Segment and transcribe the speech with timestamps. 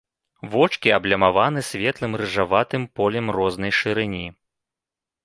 [0.53, 4.23] Вочкі аблямаваны светлым рыжаватым полем рознай шырыні.